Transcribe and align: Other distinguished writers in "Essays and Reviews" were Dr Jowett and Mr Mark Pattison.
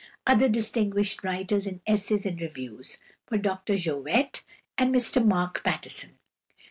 Other 0.25 0.49
distinguished 0.49 1.23
writers 1.23 1.67
in 1.67 1.79
"Essays 1.85 2.25
and 2.25 2.41
Reviews" 2.41 2.97
were 3.29 3.37
Dr 3.37 3.77
Jowett 3.77 4.41
and 4.75 4.91
Mr 4.91 5.23
Mark 5.23 5.63
Pattison. 5.63 6.17